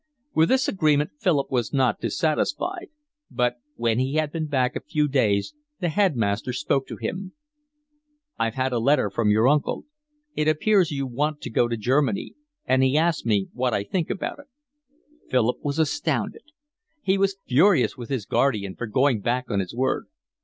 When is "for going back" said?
18.75-19.51